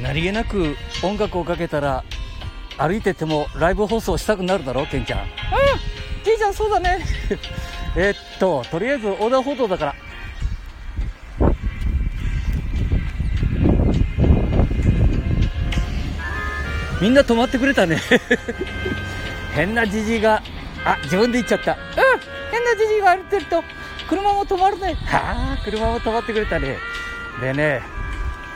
[0.00, 2.04] 何気なく音楽をかけたら
[2.78, 5.20] 歩いててもライブ放送したくなるだろケンちゃん。
[5.20, 5.26] うん
[6.24, 7.04] じいちゃんそうだね。
[7.96, 9.94] えっととりあえず横断歩道だから。
[17.00, 18.00] みんな止まってくれたね。
[19.54, 20.40] 変なじじいが
[20.84, 21.72] あ自分で行っちゃった。
[21.72, 21.78] うん
[22.52, 23.64] 変なじじいが歩いてると
[24.08, 24.94] 車も止まるね。
[25.06, 26.78] はあ車も止まってくれたね。
[27.40, 28.01] でね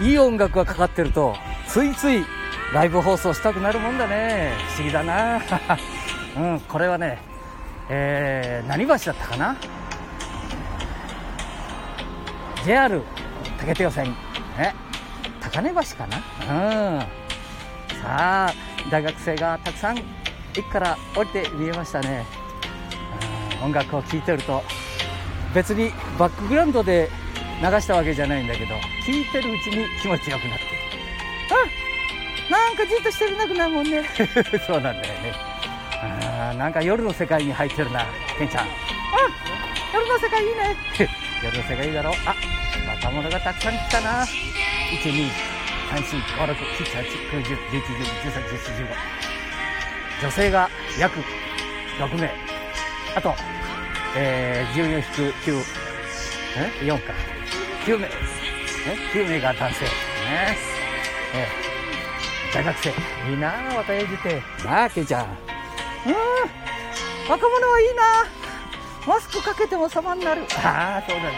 [0.00, 1.34] いい音楽がかかってると
[1.66, 2.24] ついつい
[2.72, 4.52] ライブ放送したくなるもんだね。
[4.74, 5.40] 不思議だな。
[6.36, 7.18] うんこれはね
[7.88, 9.56] えー、何橋だったかな
[12.64, 13.00] ？JR
[13.58, 14.06] 竹手線
[14.58, 14.74] ね
[15.40, 16.16] 高根橋かな？
[16.96, 17.00] うん。
[18.02, 18.52] さあ
[18.90, 19.98] 大学生がたくさん
[20.54, 22.26] 駅から降りて見えましたね、
[23.60, 24.62] うん、音楽を聴いてると
[25.54, 27.08] 別にバックグラウンドで
[27.62, 30.64] 流したわけじゃないんだけど聴いてるうちに気持ちよくなって。
[30.64, 31.86] うん
[32.50, 34.04] なんかじっとしてるなくなるもんね。
[34.66, 35.32] そうなんだよね。
[36.00, 38.06] あなんか夜の世界に入ってるな
[38.38, 38.66] ケンちゃん。
[38.66, 38.70] うん
[39.92, 40.76] 夜の世界いいね。
[41.42, 42.14] 夜の世界いいだろ。
[42.24, 42.34] あ
[43.02, 44.24] 若者がたくさん来たな。
[45.02, 45.30] 12
[45.90, 48.96] 3 4 5 6 7 8 9 10 11 12 13 14 15
[50.22, 51.18] 女性が約
[51.98, 52.30] 6名。
[53.16, 53.34] あと、
[54.14, 55.02] えー、14引
[55.32, 55.62] く9
[56.58, 57.12] え？4か
[57.86, 58.10] 9名え
[59.14, 59.90] 9名が男性ね。
[61.32, 62.90] えー、大学生。
[63.30, 64.42] いいなあ若い時て。
[64.64, 65.24] なあケイちゃん。
[65.24, 65.30] うん。
[67.30, 68.02] 若者はいいな。
[69.06, 70.42] マスクかけても様になる。
[70.64, 71.36] ああそうだね。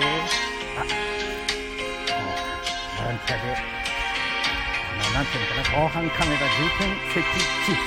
[0.78, 0.84] あ。
[2.96, 3.56] ボランティアで
[5.04, 5.76] あのなんていうのかな。
[5.76, 7.84] 防犯カメラ重点設置地域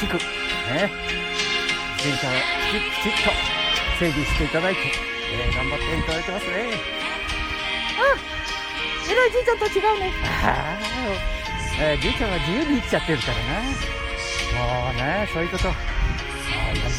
[0.00, 0.18] 地区
[0.74, 0.90] ね。
[1.96, 2.30] 自転車を
[2.66, 3.30] きちっと
[4.00, 4.80] 整備していただいて、
[5.32, 6.99] えー、頑張っていただいてますね。
[9.20, 10.12] うん偉いじいちゃんと違うね。
[10.42, 10.78] あ
[11.78, 13.60] あ、えー、じいちゃんは自由に生きちゃってるからな。
[13.60, 15.68] もうねそういうこと。
[15.68, 15.76] もう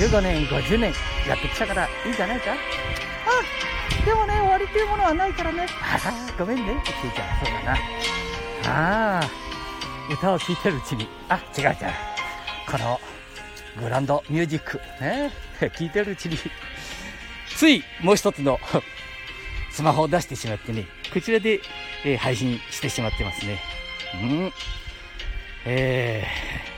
[0.09, 0.94] 45年50年
[1.27, 2.52] やってきたからいいんじゃないか。
[2.52, 5.65] あでもね終わりっていうものはないからね。
[5.82, 7.77] ああごめんねちいちゃんそうだな。
[8.67, 9.30] ああ
[10.11, 11.08] 歌を聴いてるうちに。
[11.30, 11.76] あ違う違う。
[12.70, 12.99] この
[13.82, 16.38] グランドミュージックね 聴いてるうちに。
[17.55, 18.59] ついもう一つの
[19.71, 21.59] スマホを出してしまってねこちらで、
[22.04, 23.60] えー、配信してしまってますね
[24.23, 24.54] うん
[25.66, 26.72] えー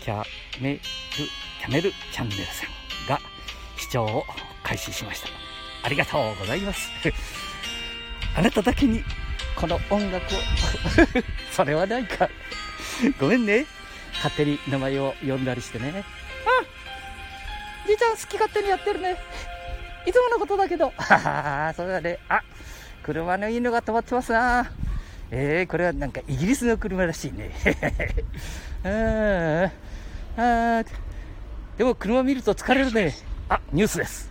[0.00, 0.24] キャ
[0.60, 3.20] メル、キャメルチャンネルさんが
[3.76, 4.24] 視聴を
[4.62, 5.28] 開始しました。
[5.82, 6.90] ありがとうございます。
[8.34, 9.04] あなただけに
[9.54, 10.38] この音楽を
[11.52, 12.28] それはないか。
[13.18, 13.66] ごめんね。
[14.14, 15.88] 勝手に名前を呼んだりしてね。
[15.88, 16.02] うん。
[17.90, 19.16] じいちゃん好き勝手にやってるね。
[20.06, 20.92] いつものことだけど。
[20.96, 22.20] は はそうだね。
[22.28, 22.40] あ、
[23.02, 24.70] 車のいいのが止まってますな。
[25.32, 27.50] えー、これはなんかイギリスの車らしいね。
[28.84, 29.72] うん。
[30.40, 30.84] あ
[31.76, 33.12] でも車見ると疲れるね。
[33.48, 34.30] あ、ニュースです。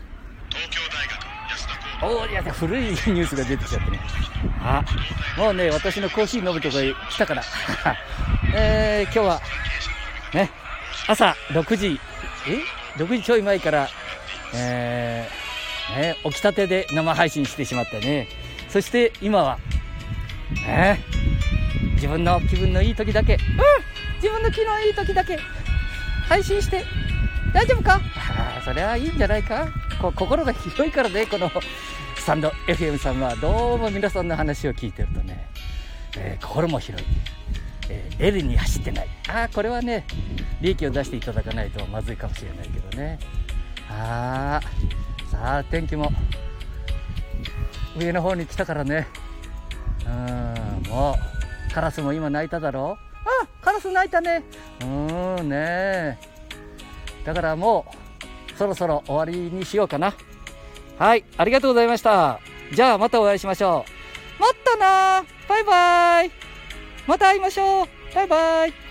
[0.50, 1.20] 東京大学
[1.52, 1.68] 安
[2.00, 4.00] 田おーいや古いニュースが出てきちゃってね。
[4.62, 4.86] あ、
[5.38, 7.44] もうね、私のコーヒー飲むとこへ来たから。
[8.56, 9.42] えー、今日は、
[10.34, 10.50] ね、
[11.08, 12.00] 朝6時、
[12.48, 12.79] え？
[12.98, 13.90] ?6 時ちょい前から、
[14.56, 18.28] えー、ね、起きたてで生配信してしまってね。
[18.70, 19.58] そして今は、
[20.68, 21.02] ね、
[21.96, 23.40] 自分の気分のいい時だけ、うん
[24.22, 25.40] 自分の気のいい時だけ
[26.28, 26.84] 配信して
[27.54, 28.02] 大丈夫か？
[28.18, 29.68] ああ、それはいいんじゃないか？
[30.02, 31.50] こ心が広いからね、この
[32.18, 35.48] スタンド FM さんは、どうも皆さんの話を聞いてるとね、
[36.18, 37.08] えー心も広い。
[37.90, 39.08] えー、L に走ってない。
[39.30, 40.06] ああ、これはね、
[40.62, 43.20] 利益を出していただかないとまずいかもしれないけどね。
[43.90, 46.12] ああ、さあ、天気も。
[47.98, 49.08] 上の方に来たからね。
[50.06, 51.16] うん、も
[51.70, 53.10] う、カラスも今鳴いただろう。
[53.44, 54.44] んカラス鳴いたね。
[54.82, 56.20] うんね
[57.26, 57.86] だからも
[58.54, 60.14] うそろそろ終わりにしようかな。
[60.98, 62.40] はいありがとうございました。
[62.74, 64.42] じゃあまたお会いしましょう。
[64.42, 66.32] 待ったなバイバイ。
[67.08, 67.88] また会いましょう。
[68.16, 68.89] バイバイ。